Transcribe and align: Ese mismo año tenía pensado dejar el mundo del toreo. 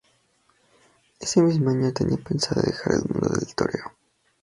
Ese 1.19 1.43
mismo 1.43 1.69
año 1.69 1.93
tenía 1.93 2.17
pensado 2.17 2.59
dejar 2.63 2.93
el 2.93 3.03
mundo 3.07 3.29
del 3.39 3.53
toreo. 3.53 3.93